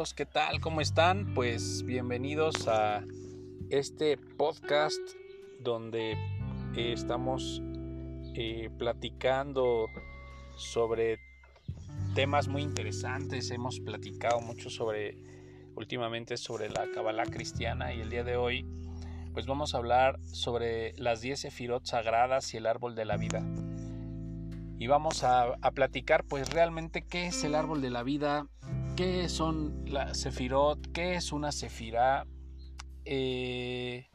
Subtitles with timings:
[0.00, 0.62] ¿qué tal?
[0.62, 1.34] ¿Cómo están?
[1.34, 3.04] Pues bienvenidos a
[3.68, 4.98] este podcast
[5.58, 6.16] donde
[6.74, 7.60] estamos
[8.34, 9.88] eh, platicando
[10.56, 11.18] sobre
[12.14, 13.50] temas muy interesantes.
[13.50, 15.18] Hemos platicado mucho sobre,
[15.74, 18.64] últimamente, sobre la Kabbalah cristiana y el día de hoy,
[19.34, 23.44] pues vamos a hablar sobre las 10 sefirot sagradas y el árbol de la vida.
[24.78, 28.46] Y vamos a platicar, pues realmente, qué es el árbol de la vida,
[29.00, 30.92] ¿Qué son las sefirot?
[30.92, 32.26] ¿Qué es una sefirá?
[33.06, 34.10] Eh,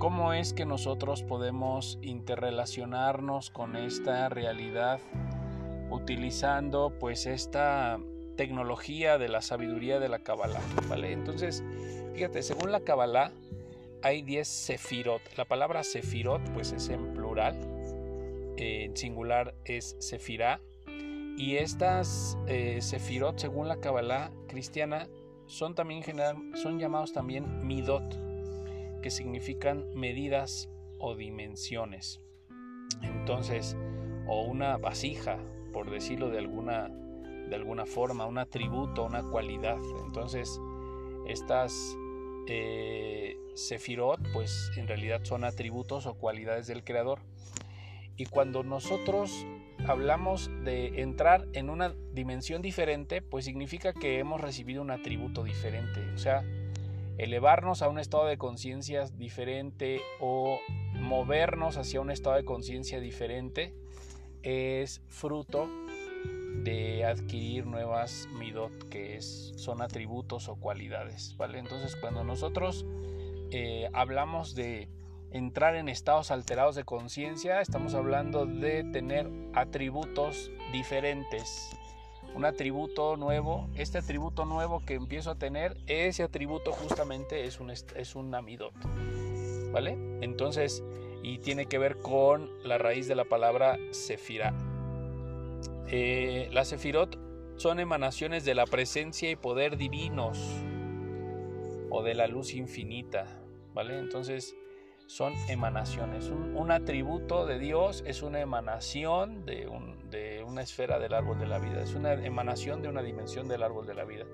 [0.00, 4.98] ¿Cómo es que nosotros podemos interrelacionarnos con esta realidad
[5.90, 8.00] utilizando pues esta
[8.36, 10.60] tecnología de la sabiduría de la Kabbalah?
[10.88, 11.12] ¿vale?
[11.12, 11.62] Entonces,
[12.12, 13.30] fíjate, según la Kabbalah
[14.02, 15.22] hay 10 sefirot.
[15.36, 17.54] La palabra sefirot pues es en plural,
[18.56, 20.60] en singular es sefirá
[21.36, 25.06] y estas eh, sefirot, según la Kabbalah cristiana,
[25.46, 28.02] son también general, son llamados también midot,
[29.02, 32.20] que significan medidas o dimensiones.
[33.02, 33.76] Entonces,
[34.26, 35.38] o una vasija,
[35.72, 39.78] por decirlo de alguna, de alguna forma, un atributo, una cualidad.
[40.04, 40.58] Entonces,
[41.28, 41.96] estas
[42.48, 47.20] eh, sefirot, pues en realidad son atributos o cualidades del Creador.
[48.16, 49.44] Y cuando nosotros
[49.86, 56.00] hablamos de entrar en una dimensión diferente, pues significa que hemos recibido un atributo diferente.
[56.14, 56.42] O sea,
[57.18, 60.58] elevarnos a un estado de conciencia diferente o
[60.94, 63.74] movernos hacia un estado de conciencia diferente
[64.42, 65.68] es fruto
[66.62, 71.58] de adquirir nuevas midot, que es, son atributos o cualidades, ¿vale?
[71.58, 72.86] Entonces, cuando nosotros
[73.50, 74.88] eh, hablamos de
[75.36, 81.76] entrar en estados alterados de conciencia, estamos hablando de tener atributos diferentes.
[82.34, 87.70] Un atributo nuevo, este atributo nuevo que empiezo a tener, ese atributo justamente es un,
[87.70, 88.74] es un amidot.
[89.72, 89.96] ¿Vale?
[90.22, 90.82] Entonces,
[91.22, 94.54] y tiene que ver con la raíz de la palabra sefirá.
[95.88, 97.18] Eh, las sefirot
[97.56, 100.38] son emanaciones de la presencia y poder divinos
[101.90, 103.42] o de la luz infinita.
[103.74, 103.98] ¿Vale?
[103.98, 104.56] Entonces,
[105.06, 106.28] son emanaciones.
[106.28, 109.66] Un, atributo de Dios es una emanación de,
[110.46, 113.86] una esfera del árbol de la vida, es una emanación de una dimensión del árbol
[113.86, 114.24] de la vida.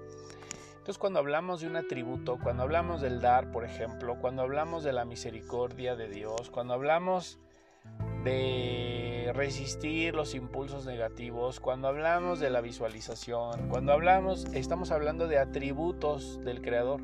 [0.73, 4.93] Entonces cuando hablamos de un atributo, cuando hablamos del dar, por ejemplo, cuando hablamos de
[4.93, 7.39] la misericordia de Dios, cuando hablamos
[8.25, 15.39] de resistir los impulsos negativos, cuando hablamos de la visualización, cuando hablamos, estamos hablando de
[15.39, 17.01] atributos del Creador.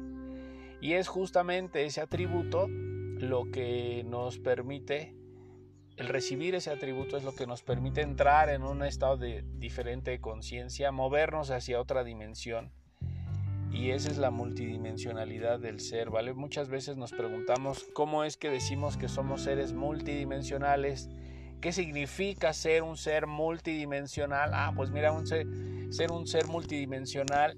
[0.81, 2.69] Y es justamente ese atributo
[3.21, 5.15] lo que nos permite,
[5.97, 10.21] el recibir ese atributo es lo que nos permite entrar en un estado de diferente
[10.21, 12.73] conciencia, movernos hacia otra dimensión.
[13.73, 16.33] Y esa es la multidimensionalidad del ser, ¿vale?
[16.33, 21.11] Muchas veces nos preguntamos cómo es que decimos que somos seres multidimensionales,
[21.61, 24.51] ¿Qué significa ser un ser multidimensional?
[24.55, 25.47] Ah, pues mira, un ser,
[26.13, 27.57] un ser multidimensional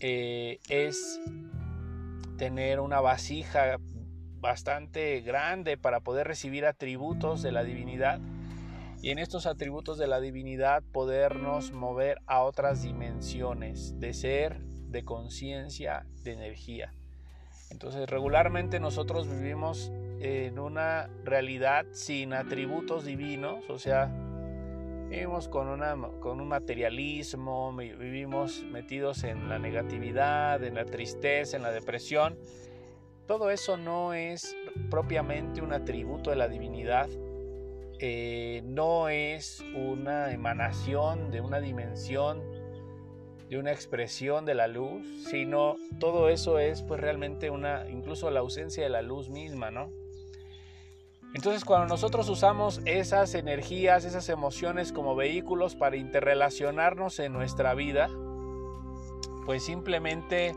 [0.00, 1.18] eh, es
[2.36, 3.78] tener una vasija
[4.40, 8.20] bastante grande para poder recibir atributos de la divinidad
[9.00, 15.04] y en estos atributos de la divinidad podernos mover a otras dimensiones de ser, de
[15.04, 16.94] conciencia, de energía.
[17.70, 24.10] Entonces regularmente nosotros vivimos en una realidad sin atributos divinos, o sea,
[25.08, 31.62] vivimos con, una, con un materialismo, vivimos metidos en la negatividad, en la tristeza, en
[31.62, 32.36] la depresión,
[33.28, 34.56] todo eso no es
[34.90, 37.10] propiamente un atributo de la divinidad,
[38.00, 42.42] eh, no es una emanación de una dimensión,
[43.50, 48.40] de una expresión de la luz, sino todo eso es pues realmente una, incluso la
[48.40, 49.92] ausencia de la luz misma, ¿no?
[51.34, 58.08] Entonces cuando nosotros usamos esas energías, esas emociones como vehículos para interrelacionarnos en nuestra vida,
[59.44, 60.54] pues simplemente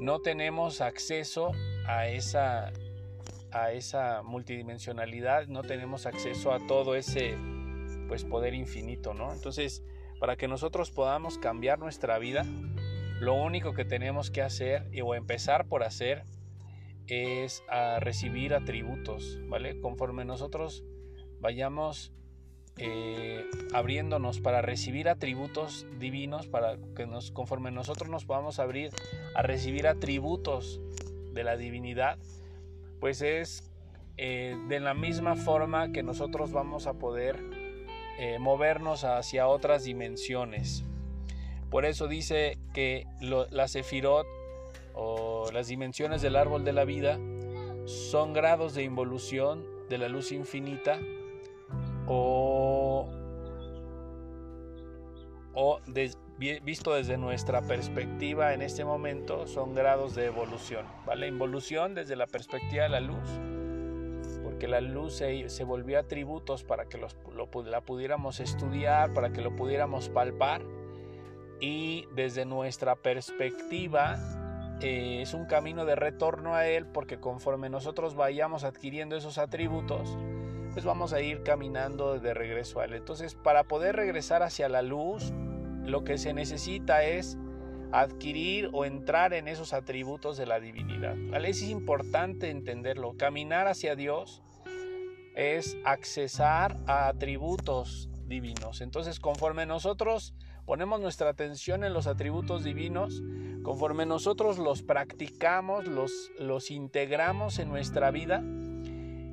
[0.00, 1.52] no tenemos acceso
[1.86, 2.72] a esa,
[3.52, 7.36] a esa multidimensionalidad, no tenemos acceso a todo ese
[8.08, 9.32] pues poder infinito, ¿no?
[9.32, 9.82] Entonces,
[10.20, 12.44] para que nosotros podamos cambiar nuestra vida,
[13.20, 16.24] lo único que tenemos que hacer o empezar por hacer
[17.06, 19.80] es a recibir atributos, ¿vale?
[19.80, 20.84] Conforme nosotros
[21.40, 22.12] vayamos
[22.76, 28.90] eh, abriéndonos para recibir atributos divinos, para que nos, conforme nosotros nos podamos abrir
[29.34, 30.80] a recibir atributos
[31.34, 32.18] de la divinidad,
[33.00, 33.70] pues es
[34.16, 37.38] eh, de la misma forma que nosotros vamos a poder
[38.18, 40.84] eh, movernos hacia otras dimensiones.
[41.70, 44.26] Por eso dice que la sefirot
[44.94, 47.18] o las dimensiones del árbol de la vida
[47.86, 51.00] son grados de involución de la luz infinita
[52.06, 53.08] o,
[55.54, 55.80] o
[56.62, 61.28] visto desde nuestra perspectiva en este momento son grados de evolución, ¿vale?
[61.28, 63.28] Involución desde la perspectiva de la luz,
[64.42, 67.16] porque la luz se, volvió atributos para que los,
[67.66, 70.62] la pudiéramos estudiar, para que lo pudiéramos palpar
[71.60, 74.16] y desde nuestra perspectiva
[74.80, 80.18] eh, es un camino de retorno a Él porque conforme nosotros vayamos adquiriendo esos atributos,
[80.72, 82.94] pues vamos a ir caminando de regreso a Él.
[82.94, 85.32] Entonces, para poder regresar hacia la luz,
[85.84, 87.38] lo que se necesita es
[87.92, 91.14] adquirir o entrar en esos atributos de la divinidad.
[91.30, 91.50] ¿vale?
[91.50, 93.16] Es importante entenderlo.
[93.16, 94.42] Caminar hacia Dios
[95.36, 98.80] es accesar a atributos divinos.
[98.80, 100.34] Entonces, conforme nosotros
[100.64, 103.22] ponemos nuestra atención en los atributos divinos,
[103.62, 108.42] conforme nosotros los practicamos, los, los integramos en nuestra vida,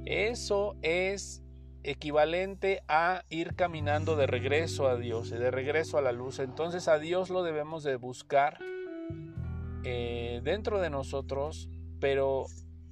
[0.06, 1.41] eso es
[1.84, 6.40] equivalente a ir caminando de regreso a Dios, de regreso a la luz.
[6.40, 8.58] Entonces a Dios lo debemos de buscar
[9.84, 11.70] eh, dentro de nosotros,
[12.00, 12.46] pero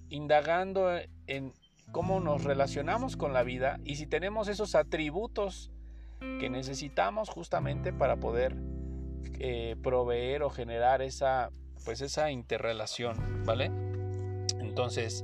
[0.09, 0.89] indagando
[1.27, 1.53] en
[1.91, 5.71] cómo nos relacionamos con la vida y si tenemos esos atributos
[6.39, 8.55] que necesitamos justamente para poder
[9.39, 11.49] eh, proveer o generar esa,
[11.85, 13.71] pues esa interrelación, ¿vale?
[14.59, 15.23] Entonces,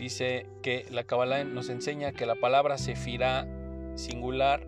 [0.00, 3.46] dice que la Kabbalah nos enseña que la palabra sefirá
[3.96, 4.66] singular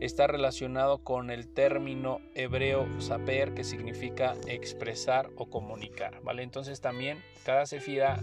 [0.00, 6.42] está relacionado con el término hebreo saper que significa expresar o comunicar, ¿vale?
[6.42, 8.18] Entonces también cada sefira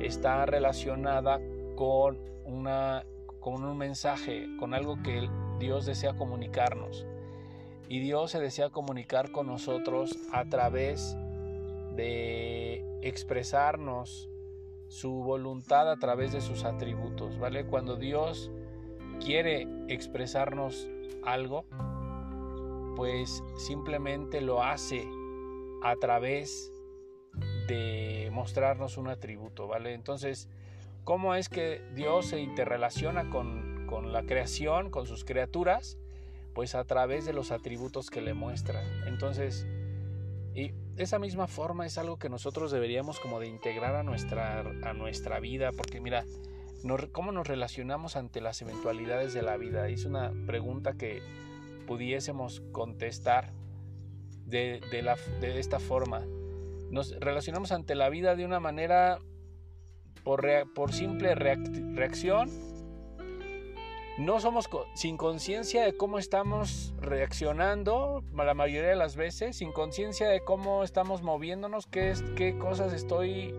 [0.00, 1.38] está relacionada
[1.76, 3.04] con una
[3.38, 5.28] con un mensaje, con algo que
[5.58, 7.06] Dios desea comunicarnos.
[7.88, 11.14] Y Dios se desea comunicar con nosotros a través
[11.94, 14.30] de expresarnos
[14.92, 17.64] su voluntad a través de sus atributos, ¿vale?
[17.64, 18.50] Cuando Dios
[19.24, 20.86] quiere expresarnos
[21.24, 21.64] algo,
[22.94, 25.08] pues simplemente lo hace
[25.82, 26.70] a través
[27.68, 29.94] de mostrarnos un atributo, ¿vale?
[29.94, 30.50] Entonces,
[31.04, 35.96] ¿cómo es que Dios se interrelaciona con, con la creación, con sus criaturas?
[36.54, 38.84] pues a través de los atributos que le muestran.
[39.06, 39.66] Entonces,
[40.54, 44.92] y esa misma forma es algo que nosotros deberíamos como de integrar a nuestra, a
[44.92, 46.24] nuestra vida, porque mira,
[47.12, 49.88] ¿cómo nos relacionamos ante las eventualidades de la vida?
[49.88, 51.22] Es una pregunta que
[51.86, 53.52] pudiésemos contestar
[54.46, 56.26] de, la, de esta forma.
[56.90, 59.18] Nos relacionamos ante la vida de una manera
[60.24, 62.50] por, por simple reacción
[64.18, 70.28] no somos sin conciencia de cómo estamos reaccionando la mayoría de las veces, sin conciencia
[70.28, 73.54] de cómo estamos moviéndonos, qué, qué cosas estoy,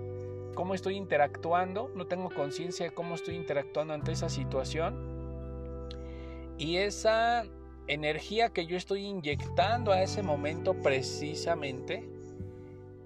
[0.53, 5.11] cómo estoy interactuando, no tengo conciencia de cómo estoy interactuando ante esa situación.
[6.59, 7.45] Y esa
[7.87, 12.07] energía que yo estoy inyectando a ese momento precisamente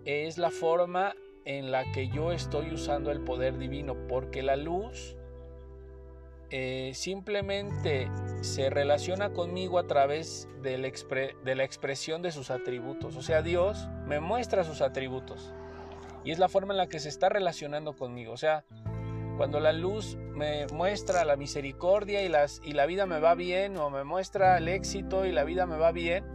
[0.04, 1.16] es la forma
[1.46, 5.17] en la que yo estoy usando el poder divino, porque la luz
[6.50, 8.10] eh, simplemente
[8.42, 13.16] se relaciona conmigo a través de la expresión de sus atributos.
[13.16, 15.54] O sea, Dios me muestra sus atributos.
[16.24, 18.34] Y es la forma en la que se está relacionando conmigo.
[18.34, 18.66] O sea,
[19.38, 23.78] cuando la luz me muestra la misericordia y, las, y la vida me va bien,
[23.78, 26.26] o me muestra el éxito y la vida me va bien,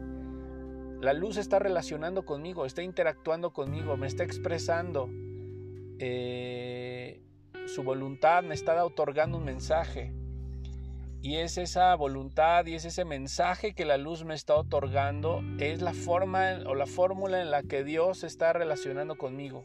[1.02, 5.10] la luz está relacionando conmigo, está interactuando conmigo, me está expresando.
[5.98, 6.91] Eh,
[7.66, 10.12] su voluntad me está otorgando un mensaje.
[11.22, 15.80] Y es esa voluntad y es ese mensaje que la luz me está otorgando, es
[15.80, 19.64] la forma o la fórmula en la que Dios está relacionando conmigo.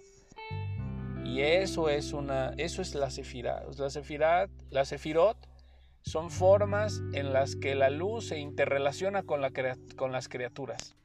[1.25, 3.63] Y eso es una eso es la sefirá.
[3.77, 5.37] La sefirá, la sefirot
[6.03, 9.51] son formas en las que la luz se interrelaciona con, la,
[9.95, 10.95] con las criaturas.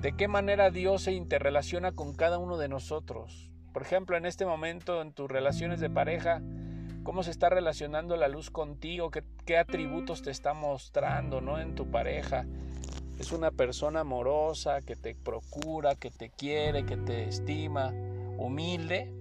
[0.00, 3.50] ¿De qué manera Dios se interrelaciona con cada uno de nosotros?
[3.76, 6.40] Por ejemplo, en este momento en tus relaciones de pareja,
[7.02, 11.60] cómo se está relacionando la luz contigo, qué, atributos te está mostrando ¿no?
[11.60, 12.46] en tu pareja.
[13.18, 17.92] Es una persona amorosa que te procura, que te quiere, que te estima,
[18.38, 19.12] humilde.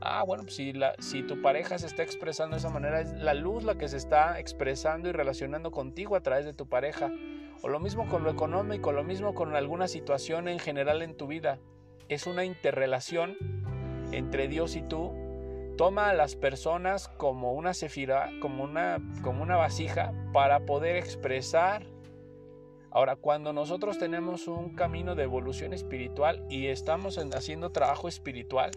[0.00, 3.12] Ah, bueno, pues si, la, si tu pareja se está expresando de esa manera, es
[3.12, 7.12] la luz la que se está expresando y relacionando contigo a través de tu pareja.
[7.62, 11.28] O lo mismo con lo económico, lo mismo con alguna situación en general en tu
[11.28, 11.60] vida.
[12.08, 13.36] Es una interrelación
[14.12, 15.12] entre Dios y tú,
[15.76, 21.86] toma a las personas como una cefira, como una, como una vasija para poder expresar
[22.94, 28.70] Ahora, cuando nosotros tenemos un camino de evolución espiritual y estamos haciendo trabajo espiritual,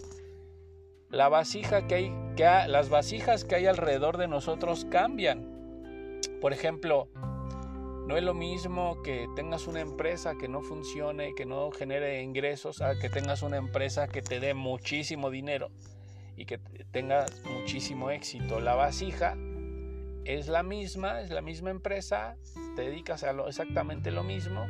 [1.10, 6.22] la vasija que hay, que las vasijas que hay alrededor de nosotros cambian.
[6.39, 7.10] Por ejemplo,
[8.07, 12.81] no es lo mismo que tengas una empresa que no funcione, que no genere ingresos,
[12.81, 15.71] a que tengas una empresa que te dé muchísimo dinero
[16.38, 16.59] y que
[16.91, 18.59] tengas muchísimo éxito.
[18.59, 19.35] La vasija
[20.24, 22.38] es la misma, es la misma empresa,
[22.75, 24.67] te dedicas a lo, exactamente lo mismo.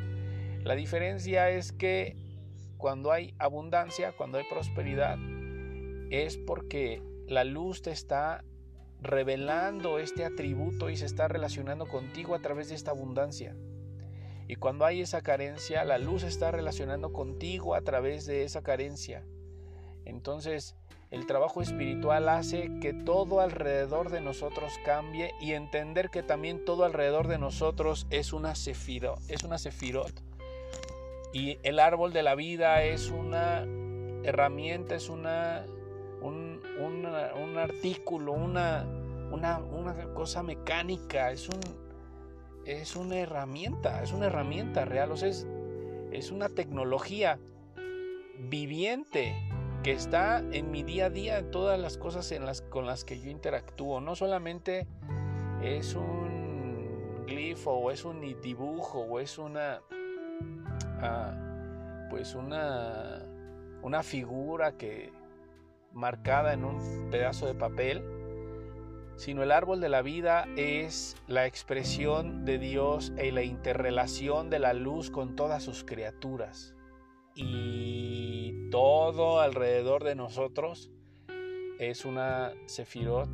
[0.62, 2.16] La diferencia es que
[2.78, 5.18] cuando hay abundancia, cuando hay prosperidad,
[6.10, 8.44] es porque la luz te está
[9.00, 13.54] revelando este atributo y se está relacionando contigo a través de esta abundancia.
[14.48, 19.24] Y cuando hay esa carencia, la luz está relacionando contigo a través de esa carencia.
[20.04, 20.76] Entonces,
[21.10, 26.84] el trabajo espiritual hace que todo alrededor de nosotros cambie y entender que también todo
[26.84, 30.22] alrededor de nosotros es una sefiro, es una sefirot.
[31.32, 33.64] Y el árbol de la vida es una
[34.24, 35.64] herramienta, es una
[36.22, 38.86] un, artículo, una,
[39.30, 39.60] una,
[40.14, 41.60] cosa mecánica, es, un,
[42.64, 45.46] es una herramienta, es una herramienta real, o sea, es,
[46.12, 47.38] es una tecnología
[48.38, 49.34] viviente
[49.82, 53.04] que está en mi día a día, en todas las cosas en las, con las
[53.04, 54.00] que yo interactúo.
[54.00, 54.86] No solamente
[55.62, 59.80] es un glifo o es un dibujo o es una,
[61.00, 63.24] ah, pues una,
[63.82, 65.12] una figura que,
[65.96, 68.04] marcada en un pedazo de papel,
[69.16, 74.58] sino el árbol de la vida es la expresión de Dios y la interrelación de
[74.58, 76.74] la luz con todas sus criaturas.
[77.34, 80.90] Y todo alrededor de nosotros
[81.78, 83.28] es una sefirot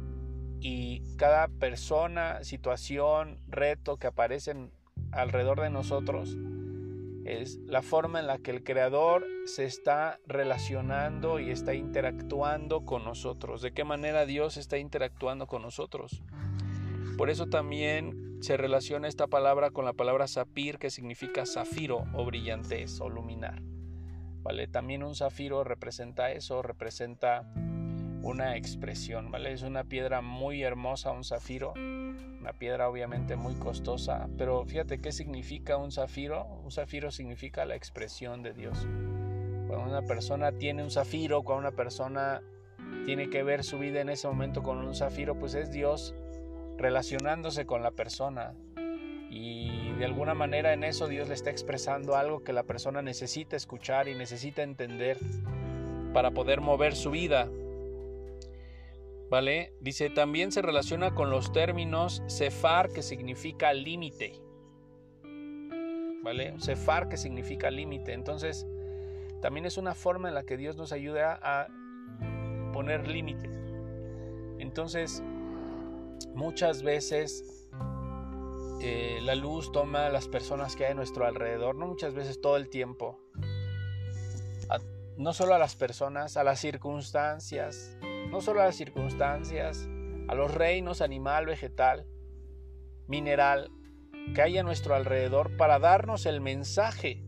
[0.61, 4.73] y cada persona, situación, reto que aparecen
[5.11, 6.37] alrededor de nosotros
[7.25, 13.05] es la forma en la que el Creador se está relacionando y está interactuando con
[13.05, 16.23] nosotros, de qué manera Dios está interactuando con nosotros.
[17.17, 22.25] Por eso también se relaciona esta palabra con la palabra sapir, que significa zafiro o
[22.25, 23.62] brillantez o luminar.
[24.43, 24.67] ¿Vale?
[24.67, 27.52] También un zafiro representa eso, representa
[28.23, 29.52] una expresión, ¿vale?
[29.52, 35.12] Es una piedra muy hermosa, un zafiro, una piedra obviamente muy costosa, pero fíjate qué
[35.12, 36.47] significa un zafiro.
[36.64, 38.87] Un zafiro significa la expresión de Dios.
[39.69, 42.43] Cuando una persona tiene un zafiro, cuando una persona
[43.07, 46.14] tiene que ver su vida en ese momento con un zafiro, pues es Dios
[46.79, 48.55] relacionándose con la persona.
[49.31, 53.57] Y de alguna manera en eso Dios le está expresando algo que la persona necesita
[53.57, 55.19] escuchar y necesita entender
[56.12, 57.49] para poder mover su vida.
[59.33, 59.73] ¿Vale?
[59.81, 64.39] Dice, también se relaciona con los términos cefar, que significa límite.
[66.23, 66.55] ¿Vale?
[66.61, 68.12] Cefar, que significa límite.
[68.12, 68.67] Entonces,
[69.41, 71.69] también es una forma en la que Dios nos ayuda a
[72.75, 73.59] poner límites.
[74.59, 75.23] Entonces,
[76.35, 77.71] muchas veces
[78.83, 82.39] eh, la luz toma a las personas que hay a nuestro alrededor, no muchas veces
[82.43, 83.19] todo el tiempo.
[85.17, 87.97] no solo a las personas, a las circunstancias,
[88.33, 89.87] no solo a las circunstancias,
[90.27, 92.07] a los reinos animal, vegetal,
[93.07, 93.71] mineral
[94.35, 97.23] que hay a nuestro alrededor para darnos el mensaje,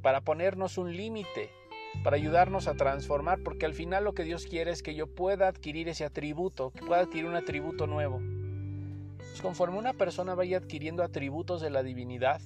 [0.00, 1.50] para ponernos un límite,
[2.02, 5.46] para ayudarnos a transformar, porque al final lo que Dios quiere es que yo pueda
[5.46, 8.20] adquirir ese atributo, que pueda adquirir un atributo nuevo.
[9.18, 12.40] Pues conforme una persona vaya adquiriendo atributos de la divinidad,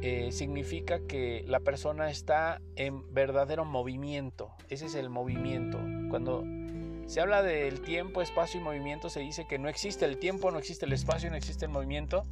[0.00, 4.50] eh, significa que la persona está en verdadero movimiento.
[4.68, 5.78] Ese es el movimiento.
[6.10, 6.42] Cuando
[7.06, 10.58] se habla del tiempo, espacio y movimiento, se dice que no existe el tiempo, no
[10.58, 12.24] existe el espacio, no existe el movimiento,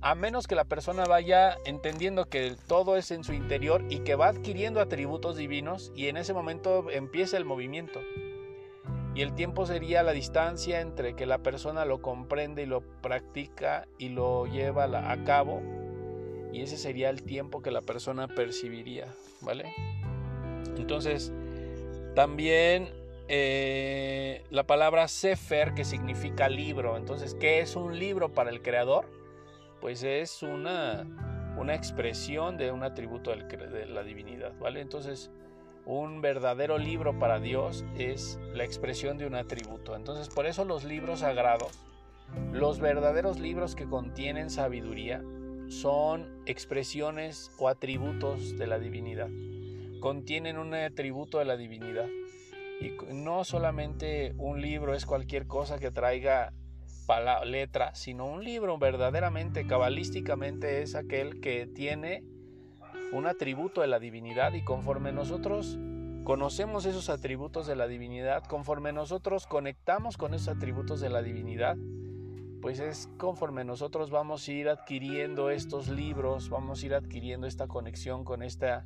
[0.00, 4.14] a menos que la persona vaya entendiendo que todo es en su interior y que
[4.14, 8.00] va adquiriendo atributos divinos y en ese momento empieza el movimiento.
[9.14, 13.88] Y el tiempo sería la distancia entre que la persona lo comprende y lo practica
[13.98, 15.60] y lo lleva a cabo
[16.52, 19.72] y ese sería el tiempo que la persona percibiría, ¿vale?
[20.76, 21.32] Entonces,
[22.14, 22.88] también
[23.28, 26.96] eh, la palabra Sefer, que significa libro.
[26.96, 29.06] Entonces, ¿qué es un libro para el creador?
[29.80, 31.06] Pues es una,
[31.58, 34.80] una expresión de un atributo de la divinidad, ¿vale?
[34.80, 35.30] Entonces,
[35.84, 39.96] un verdadero libro para Dios es la expresión de un atributo.
[39.96, 41.72] Entonces, por eso los libros sagrados,
[42.52, 45.22] los verdaderos libros que contienen sabiduría,
[45.68, 49.28] son expresiones o atributos de la divinidad.
[50.00, 52.06] Contienen un atributo de la divinidad.
[52.80, 56.52] Y no solamente un libro es cualquier cosa que traiga
[57.44, 62.22] letra, sino un libro verdaderamente, cabalísticamente es aquel que tiene
[63.12, 65.78] un atributo de la divinidad y conforme nosotros
[66.24, 71.76] conocemos esos atributos de la divinidad, conforme nosotros conectamos con esos atributos de la divinidad,
[72.60, 77.66] pues es conforme nosotros vamos a ir adquiriendo estos libros, vamos a ir adquiriendo esta
[77.66, 78.84] conexión con esta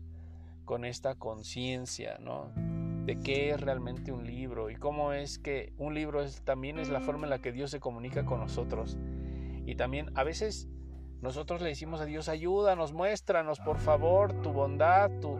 [0.64, 2.52] con esta conciencia, ¿no?
[3.04, 7.00] De qué es realmente un libro y cómo es que un libro también es la
[7.00, 8.96] forma en la que Dios se comunica con nosotros.
[9.66, 10.68] Y también a veces
[11.22, 15.38] nosotros le decimos a Dios, ayúdanos, muéstranos, por favor, tu bondad, tu...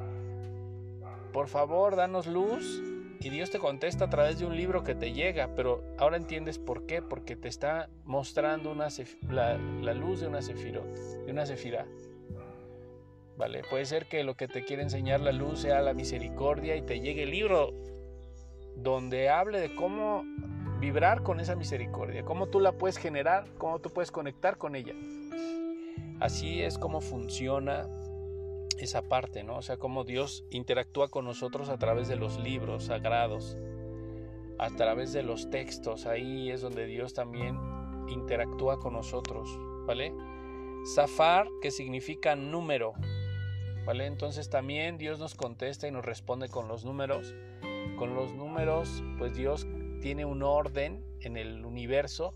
[1.33, 2.81] Por favor, danos luz.
[3.21, 6.59] Y Dios te contesta a través de un libro que te llega, pero ahora entiendes
[6.59, 10.87] por qué, porque te está mostrando la, luz de una sefirot,
[11.25, 11.45] de una.
[13.37, 13.62] ¿Vale?
[13.69, 17.01] Puede ser que lo que te quiere enseñar la luz sea la misericordia y te
[17.01, 17.73] llegue el libro
[18.77, 20.23] donde hable de cómo
[20.81, 24.95] vibrar con esa misericordia, cómo tú la puedes generar, cómo tú puedes conectar con ella.
[26.21, 27.89] Así es como funciona
[28.79, 29.57] esa parte, ¿no?
[29.57, 33.57] O sea, cómo Dios interactúa con nosotros a través de los libros sagrados,
[34.59, 36.07] a través de los textos.
[36.07, 37.59] Ahí es donde Dios también
[38.09, 39.49] interactúa con nosotros,
[39.87, 40.12] ¿vale?
[40.95, 42.95] Zafar, que significa número,
[43.85, 44.07] ¿vale?
[44.07, 47.35] Entonces también Dios nos contesta y nos responde con los números.
[47.97, 49.67] Con los números, pues Dios
[50.01, 52.35] tiene un orden en el universo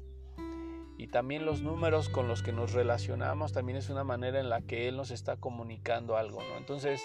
[0.99, 4.63] y también los números con los que nos relacionamos también es una manera en la
[4.63, 6.57] que Él nos está comunicando algo, ¿no?
[6.57, 7.03] Entonces,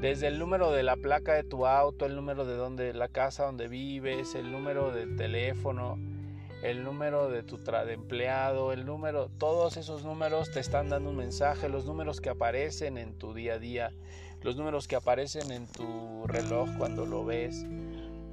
[0.00, 3.46] desde el número de la placa de tu auto, el número de donde, la casa
[3.46, 5.98] donde vives, el número de teléfono,
[6.62, 11.16] el número de tu de empleado, el número, todos esos números te están dando un
[11.16, 13.92] mensaje, los números que aparecen en tu día a día,
[14.42, 17.64] los números que aparecen en tu reloj cuando lo ves,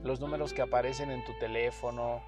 [0.03, 2.21] los números que aparecen en tu teléfono,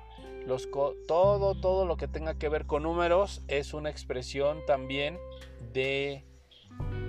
[1.07, 5.19] todo, todo lo que tenga que ver con números es una expresión también
[5.73, 6.23] de,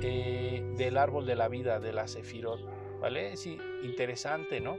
[0.03, 2.61] eh, del árbol de la vida, de la Sefirot.
[3.01, 3.33] ¿Vale?
[3.83, 4.77] Interesante, ¿no?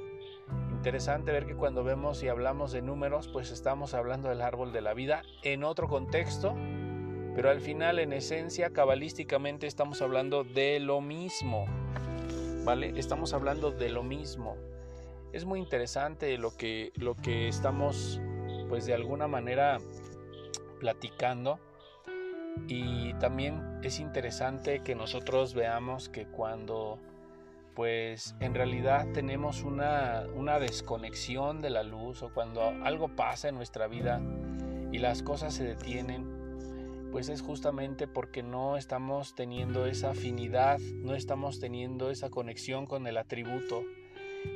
[0.81, 4.81] Interesante ver que cuando vemos y hablamos de números, pues estamos hablando del árbol de
[4.81, 6.55] la vida en otro contexto,
[7.35, 11.67] pero al final, en esencia, cabalísticamente estamos hablando de lo mismo.
[12.65, 12.93] ¿Vale?
[12.97, 14.57] Estamos hablando de lo mismo.
[15.33, 18.19] Es muy interesante lo que, lo que estamos
[18.67, 19.77] pues de alguna manera
[20.79, 21.59] platicando
[22.67, 26.97] y también es interesante que nosotros veamos que cuando
[27.75, 33.55] pues en realidad tenemos una, una desconexión de la luz o cuando algo pasa en
[33.55, 34.21] nuestra vida
[34.91, 41.15] y las cosas se detienen, pues es justamente porque no estamos teniendo esa afinidad, no
[41.15, 43.83] estamos teniendo esa conexión con el atributo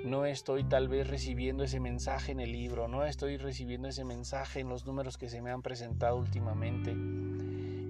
[0.04, 4.60] no estoy tal vez recibiendo ese mensaje en el libro, no estoy recibiendo ese mensaje
[4.60, 6.96] en los números que se me han presentado últimamente.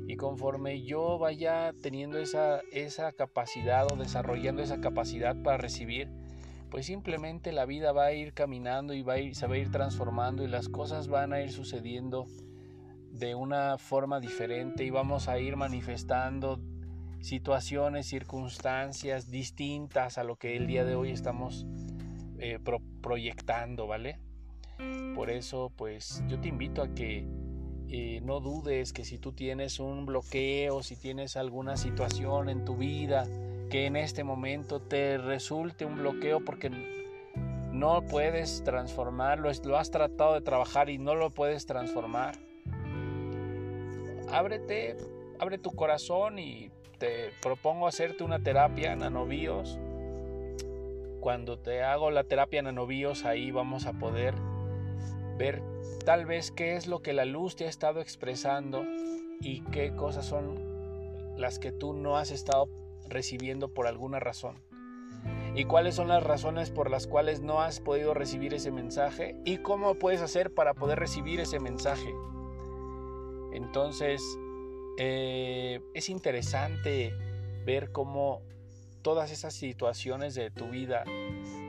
[0.08, 6.10] Y conforme yo vaya teniendo esa, esa capacidad o desarrollando esa capacidad para recibir,
[6.70, 9.58] pues simplemente la vida va a ir caminando y va a ir, se va a
[9.58, 12.28] ir transformando y las cosas van a ir sucediendo
[13.12, 16.60] de una forma diferente y vamos a ir manifestando
[17.22, 21.66] situaciones, circunstancias distintas a lo que el día de hoy estamos
[22.38, 22.60] eh,
[23.02, 24.20] proyectando, ¿vale?
[25.16, 27.26] Por eso, pues yo te invito a que
[27.90, 32.76] eh, no dudes que si tú tienes un bloqueo, si tienes alguna situación en tu
[32.76, 33.28] vida
[33.70, 36.70] que en este momento te resulte un bloqueo porque
[37.72, 42.36] no puedes transformarlo, lo has tratado de trabajar y no lo puedes transformar,
[44.32, 44.96] ábrete,
[45.40, 49.78] abre tu corazón y te propongo hacerte una terapia nanovíos
[51.26, 54.36] cuando te hago la terapia nanovíos ahí vamos a poder
[55.38, 55.62] ver
[56.06, 58.84] tal vez qué es lo que la luz te ha estado expresando
[59.42, 62.70] y qué cosas son las que tú no has estado
[63.08, 64.56] recibiendo por alguna razón.
[65.56, 69.58] Y cuáles son las razones por las cuales no has podido recibir ese mensaje y
[69.58, 72.14] cómo puedes hacer para poder recibir ese mensaje.
[73.54, 74.22] Entonces,
[74.98, 77.14] eh, es interesante
[77.66, 78.42] ver cómo
[79.02, 81.04] todas esas situaciones de tu vida,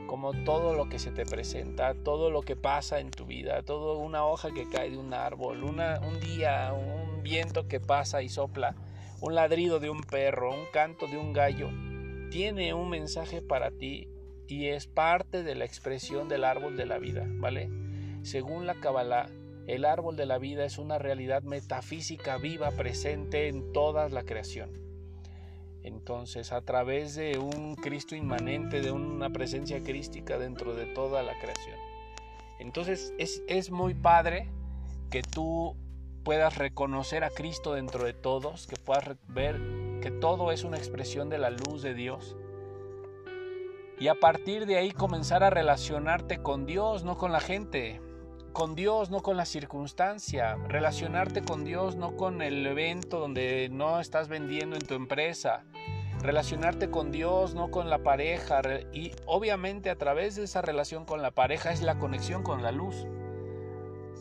[0.07, 3.97] como todo lo que se te presenta, todo lo que pasa en tu vida, todo
[3.97, 8.29] una hoja que cae de un árbol, una, un día, un viento que pasa y
[8.29, 8.75] sopla,
[9.21, 11.69] un ladrido de un perro, un canto de un gallo,
[12.31, 14.07] tiene un mensaje para ti
[14.47, 17.69] y es parte de la expresión del árbol de la vida, ¿vale?
[18.23, 19.29] Según la Kabbalah,
[19.67, 24.86] el árbol de la vida es una realidad metafísica viva presente en toda la creación.
[25.83, 31.37] Entonces, a través de un Cristo inmanente, de una presencia crística dentro de toda la
[31.39, 31.77] creación.
[32.59, 34.49] Entonces, es, muy padre
[35.09, 35.75] que tú
[36.23, 39.61] puedas reconocer a Cristo dentro de todos, que puedas ver
[40.01, 42.35] que todo es una expresión de la luz de Dios.
[43.99, 48.01] Y a partir de ahí comenzar a relacionarte con Dios, no con la gente,
[48.57, 53.99] con Dios, no con la circunstancia, relacionarte con Dios, no con el evento donde no
[53.99, 55.63] estás vendiendo en tu empresa,
[56.23, 61.21] relacionarte con Dios, no con la pareja, y obviamente a través de esa relación con
[61.21, 63.05] la pareja es la conexión con la luz.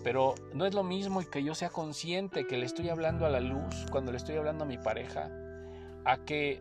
[0.05, 3.41] Pero no es lo mismo que yo sea consciente que le estoy hablando a la
[3.41, 5.31] luz cuando le estoy hablando a mi pareja,
[6.05, 6.61] a que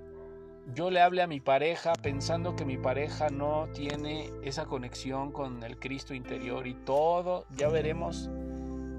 [0.74, 5.64] yo le hable a mi pareja pensando que mi pareja no tiene esa conexión con
[5.64, 8.30] el Cristo interior y todo, ya veremos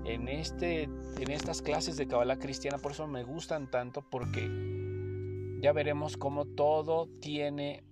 [0.05, 4.49] en, este, en estas clases de Kabbalah cristiana, por eso me gustan tanto, porque
[5.61, 7.83] ya veremos cómo todo tiene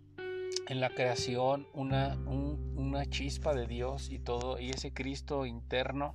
[0.69, 6.15] en la creación una, una chispa de Dios y todo, y ese Cristo interno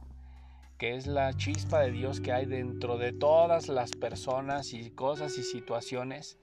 [0.78, 5.38] que es la chispa de Dios que hay dentro de todas las personas y cosas
[5.38, 6.40] y situaciones,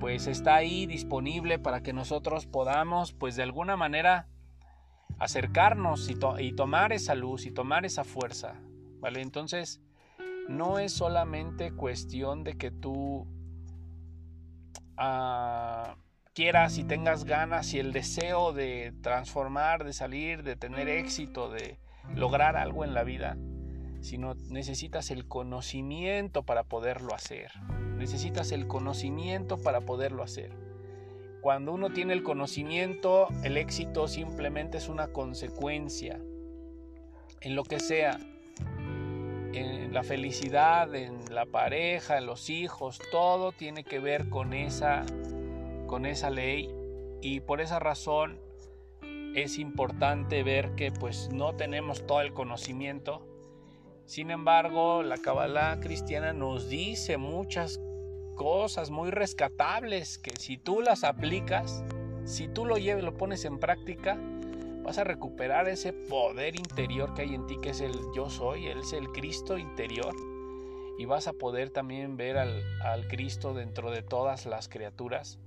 [0.00, 4.28] pues está ahí disponible para que nosotros podamos, pues de alguna manera,
[5.18, 8.54] acercarnos y, tomar esa luz y tomar esa fuerza,
[9.00, 9.20] ¿vale?
[9.20, 9.80] Entonces,
[10.48, 13.26] no es solamente cuestión de que tú
[14.96, 15.96] ah,
[16.34, 21.78] quieras y tengas ganas y el deseo de transformar, de salir, de tener éxito, de
[22.14, 23.36] lograr algo en la vida
[24.00, 27.52] sino necesitas el conocimiento para poderlo hacer.
[27.96, 30.52] Necesitas el conocimiento para poderlo hacer.
[31.40, 36.20] Cuando uno tiene el conocimiento, el éxito simplemente es una consecuencia.
[37.40, 38.18] En lo que sea,
[39.52, 45.04] en la felicidad, en la pareja, en los hijos, todo tiene que ver con esa,
[45.86, 46.70] con esa ley
[47.20, 48.40] y por esa razón
[49.34, 53.26] es importante ver que pues no tenemos todo el conocimiento,
[54.08, 57.78] sin embargo, la Kabbalah cristiana nos dice muchas
[58.36, 61.84] cosas muy rescatables que si tú las aplicas,
[62.24, 64.18] si tú lo lleves, lo pones en práctica,
[64.82, 68.68] vas a recuperar ese poder interior que hay en ti, que es el yo soy,
[68.68, 70.14] Él es el Cristo interior.
[70.98, 75.38] Y vas a poder también ver al, al Cristo dentro de todas las criaturas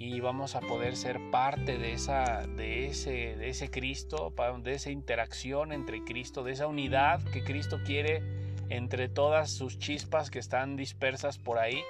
[0.00, 4.32] y vamos a poder ser parte de, esa, de, ese, de ese Cristo,
[4.62, 8.22] de esa interacción entre Cristo, de esa unidad que Cristo quiere
[8.70, 11.82] entre todas sus chispas que están dispersas por ahí.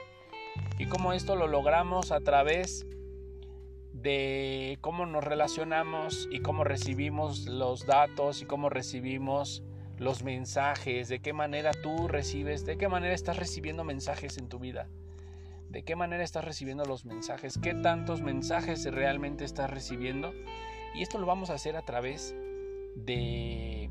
[0.77, 2.85] Y cómo esto lo logramos a través
[3.93, 9.63] de cómo nos relacionamos y cómo recibimos los datos y cómo recibimos
[9.99, 14.59] los mensajes, de qué manera tú recibes, de qué manera estás recibiendo mensajes en tu
[14.59, 14.89] vida
[15.71, 20.33] de qué manera estás recibiendo los mensajes, qué tantos mensajes realmente estás recibiendo.
[20.95, 22.35] Y esto lo vamos a hacer a través
[22.97, 23.89] de,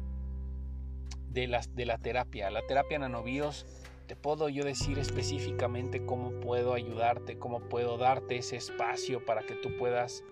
[1.30, 2.50] de, de la terapia.
[2.50, 3.66] La terapia nanobios,
[4.08, 9.56] te puedo yo decir específicamente cómo puedo ayudarte, cómo puedo darte ese espacio para que
[9.56, 10.24] tú puedas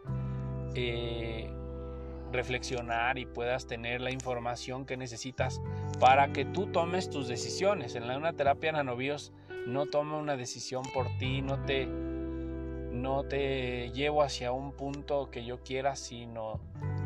[0.76, 1.50] eh,
[2.34, 5.62] reflexionar y puedas tener la información que necesitas
[6.00, 7.96] para que tú tomes tus decisiones.
[7.96, 9.32] En la, una terapia nanobios
[9.68, 15.44] no tomo una decisión por ti, no te, no te llevo hacia un punto que
[15.44, 16.62] yo quiera, sino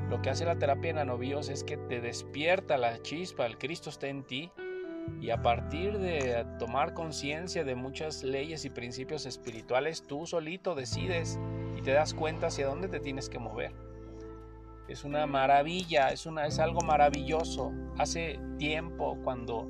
[0.09, 3.89] lo que hace la terapia en nanobios es que te despierta la chispa, el Cristo
[3.89, 4.51] está en ti
[5.19, 11.39] y a partir de tomar conciencia de muchas leyes y principios espirituales, tú solito decides
[11.75, 13.73] y te das cuenta hacia dónde te tienes que mover.
[14.87, 16.27] Es una maravilla, es
[16.59, 17.71] algo maravilloso.
[17.97, 19.67] Hace tiempo cuando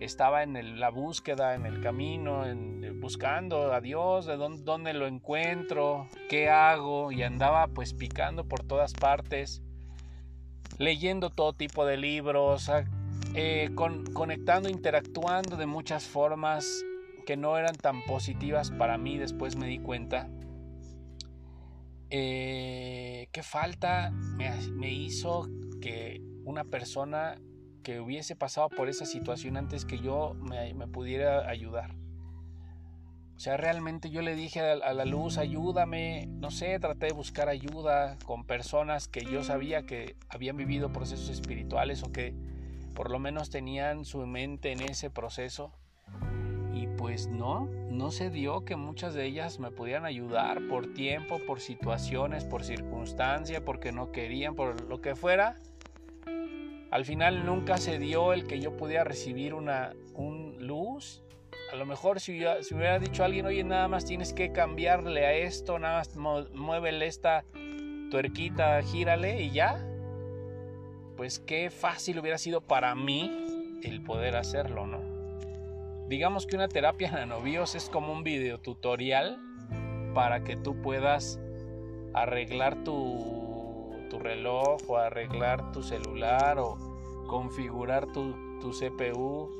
[0.00, 6.08] estaba en la búsqueda, en el camino, en, buscando a Dios, de dónde, lo encuentro,
[6.28, 9.62] qué hago, y andaba pues picando por todas partes,
[10.78, 12.70] leyendo todo tipo de libros,
[13.34, 16.84] eh, conectando, interactuando de muchas formas
[17.26, 20.30] que no eran tan positivas para mí, después me di cuenta.
[22.08, 25.46] Eh, ¿Qué falta me hizo
[25.80, 27.38] que una persona
[27.82, 31.94] que hubiese pasado por esa situación antes que yo me, pudiera ayudar.
[33.36, 37.48] O sea, realmente yo le dije a, la luz, ayúdame, no sé, traté de buscar
[37.48, 42.34] ayuda con personas que yo sabía que habían vivido procesos espirituales o que
[42.94, 45.72] por lo menos tenían su mente en ese proceso.
[46.74, 51.38] Y pues no, no se dio que muchas de ellas me pudieran ayudar por tiempo,
[51.46, 55.56] por situaciones, por circunstancia, porque no querían, por lo que fuera
[56.90, 61.22] al final nunca se dio el que yo pudiera recibir una un luz.
[61.72, 65.78] A lo mejor si, hubiera dicho alguien, oye, nada más tienes que cambiarle a esto,
[65.78, 67.44] nada más muévele esta
[68.10, 69.86] tuerquita, gírale y ya.
[71.16, 75.20] Pues qué fácil hubiera sido para mí el poder hacerlo, ¿no?
[76.10, 79.38] digamos que una terapia nanobios es como un video tutorial
[80.12, 81.38] para que tú puedas
[82.12, 83.49] arreglar tu,
[84.10, 86.76] tu reloj o arreglar tu celular o
[87.26, 89.56] configurar tu, tu CPU.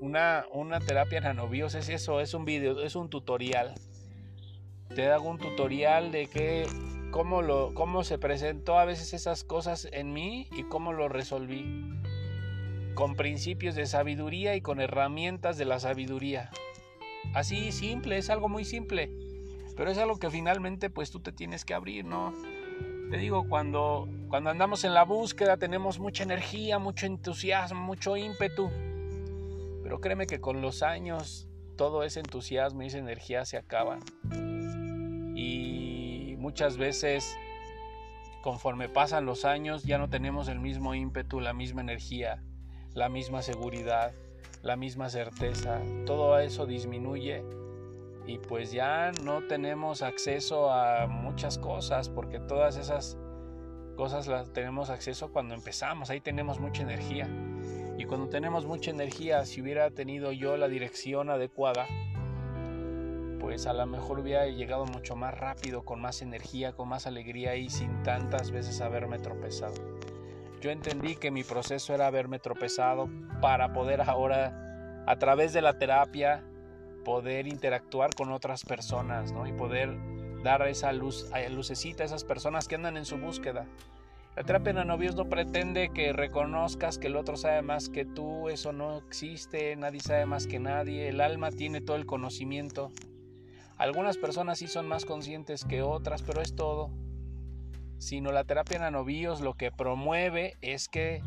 [0.00, 3.74] Una, una terapia nanobios es eso, es un video, es un tutorial.
[4.94, 6.66] Te hago un tutorial de qué,
[7.10, 11.92] cómo, lo, cómo se presentó a veces esas cosas en mí y cómo lo resolví.
[12.94, 16.50] Con principios de sabiduría y con herramientas de la sabiduría.
[17.34, 19.10] Así simple, es algo muy simple.
[19.76, 22.32] Pero es algo que finalmente pues tú te tienes que abrir, ¿no?
[23.10, 28.70] Te digo, cuando, cuando andamos en la búsqueda tenemos mucha energía, mucho entusiasmo, mucho ímpetu.
[29.82, 34.00] Pero créeme que con los años todo ese entusiasmo y esa energía se acaban.
[35.34, 37.34] Y muchas veces,
[38.42, 42.42] conforme pasan los años, ya no tenemos el mismo ímpetu, la misma energía,
[42.92, 44.12] la misma seguridad,
[44.62, 45.80] la misma certeza.
[46.04, 47.42] Todo eso disminuye
[48.28, 53.16] y pues ya no tenemos acceso a muchas cosas porque todas esas
[53.96, 57.26] cosas las tenemos acceso cuando empezamos, ahí tenemos mucha energía.
[57.96, 61.86] Y cuando tenemos mucha energía, si hubiera tenido yo la dirección adecuada,
[63.40, 67.56] pues a lo mejor hubiera llegado mucho más rápido, con más energía, con más alegría
[67.56, 69.74] y sin tantas veces haberme tropezado.
[70.60, 73.08] Yo entendí que mi proceso era haberme tropezado
[73.40, 76.44] para poder ahora, a través de la terapia,
[77.08, 79.46] poder interactuar con otras personas ¿no?
[79.46, 79.96] y poder
[80.42, 83.64] dar esa luz, lucecita a esas personas que andan en su búsqueda.
[84.36, 88.50] La terapia de novios no pretende que reconozcas que el otro sabe más que tú,
[88.50, 92.92] eso no existe, nadie sabe más que nadie, el alma tiene todo el conocimiento.
[93.78, 96.90] Algunas personas sí son más conscientes que otras, pero es todo.
[97.96, 101.22] Sino la terapia de novios lo que promueve es que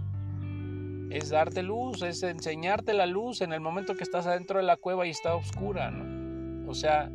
[1.12, 4.78] es darte luz, es enseñarte la luz en el momento que estás adentro de la
[4.78, 6.70] cueva y está oscura, ¿no?
[6.70, 7.10] O sea,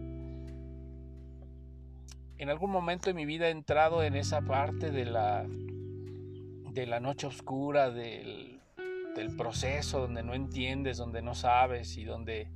[2.39, 7.01] en algún momento de mi vida he entrado en esa parte de la, de la
[7.01, 8.61] noche oscura, del,
[9.15, 12.51] del proceso donde no entiendes, donde no sabes y donde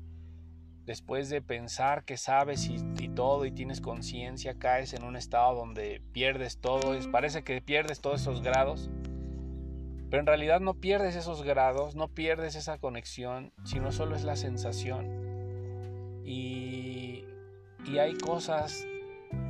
[0.84, 5.54] después de pensar que sabes y, y todo y tienes conciencia, caes en un estado
[5.54, 8.90] donde pierdes todo, es, parece que pierdes todos esos grados
[10.10, 14.34] pero en realidad no pierdes esos grados, no pierdes esa conexión, sino solo es la
[14.34, 16.20] sensación.
[16.24, 17.24] Y,
[17.98, 18.86] hay cosas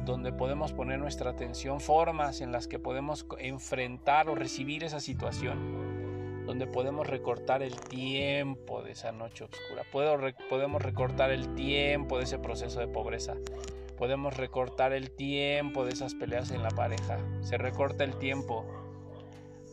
[0.04, 6.46] donde podemos poner nuestra atención, formas en las que podemos enfrentar o recibir esa situación,
[6.46, 9.84] donde podemos recortar el tiempo de esa noche oscura,
[10.48, 13.36] podemos recortar el tiempo de ese proceso de pobreza,
[13.98, 18.64] podemos recortar el tiempo de esas peleas en la pareja, se recorta el tiempo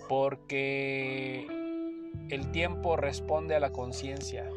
[0.07, 1.47] porque
[2.29, 4.49] el tiempo responde a la conciencia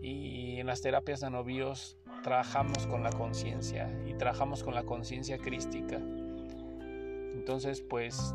[0.00, 1.26] y en las terapias de
[2.22, 5.96] trabajamos con la conciencia y trabajamos con la conciencia crística.
[5.96, 8.34] Entonces, pues,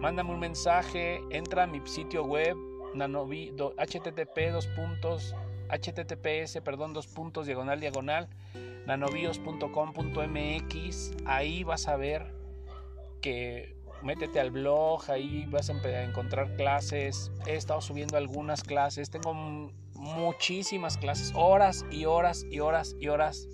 [0.00, 2.56] mándame un mensaje, entra a mi sitio web,
[2.94, 5.34] nanovi, http dos puntos,
[5.70, 8.28] https, perdón, dos puntos, diagonal, diagonal,
[8.86, 12.34] nanobios.com.mx, ahí vas a ver
[13.20, 17.30] que métete al blog, ahí vas a encontrar clases.
[17.46, 19.34] He estado subiendo algunas clases, tengo
[19.94, 23.48] muchísimas clases, horas y horas y horas y horas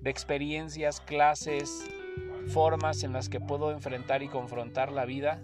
[0.00, 1.84] de experiencias, clases,
[2.48, 5.42] formas en las que puedo enfrentar y confrontar la vida.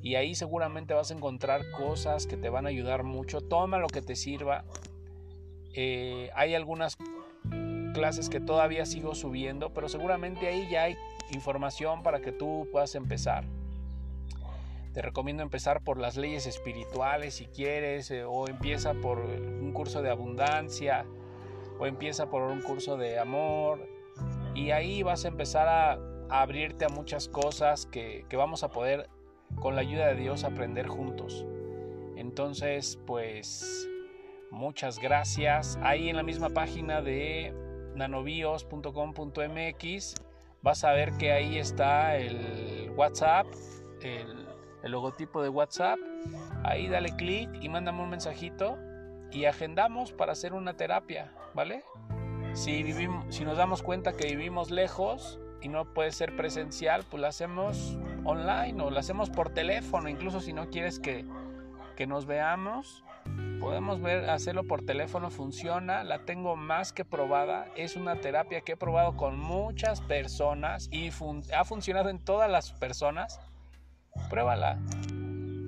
[0.00, 3.40] Y ahí seguramente vas a encontrar cosas que te van a ayudar mucho.
[3.40, 4.64] Toma lo que te sirva.
[5.74, 6.96] Eh, hay algunas
[7.94, 10.96] clases que todavía sigo subiendo, pero seguramente ahí ya hay
[11.30, 13.44] información para que tú puedas empezar.
[14.92, 20.02] Te recomiendo empezar por las leyes espirituales si quieres, eh, o empieza por un curso
[20.02, 21.06] de abundancia,
[21.78, 23.86] o empieza por un curso de amor,
[24.54, 25.98] y ahí vas a empezar a,
[26.30, 29.08] abrirte a muchas cosas que, que vamos a poder,
[29.60, 31.46] con la ayuda de Dios, aprender juntos.
[32.16, 33.88] Entonces, pues,
[34.50, 35.78] muchas gracias.
[35.82, 37.54] Ahí en la misma página de
[37.94, 40.27] nanobios.com.mx
[40.62, 43.46] vas a ver que ahí está el WhatsApp,
[44.02, 44.46] el,
[44.82, 45.98] logotipo de WhatsApp.
[46.64, 48.78] Ahí dale clic y mándame un mensajito
[49.30, 51.84] y agendamos para hacer una terapia, ¿vale?
[52.54, 57.20] Si, vivimos, si nos damos cuenta que vivimos lejos y no puede ser presencial, pues
[57.20, 61.24] la hacemos online o la hacemos por teléfono, incluso si no quieres que,
[61.96, 63.04] que nos veamos,
[63.60, 67.66] Podemos ver, hacerlo por teléfono, funciona, la tengo más que probada.
[67.76, 71.10] Es una terapia que he probado con muchas personas y
[71.54, 73.40] ha funcionado en todas las personas.
[74.30, 74.78] Pruébala.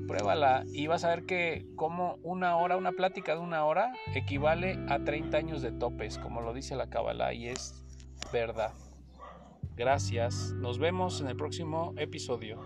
[0.07, 4.79] pruébala y vas a ver que como una hora, una plática de una hora equivale
[4.89, 7.85] a 30 años de topes, como lo dice la Kabbalah y es
[8.33, 8.73] verdad.
[9.77, 12.61] Gracias, nos vemos en el próximo episodio.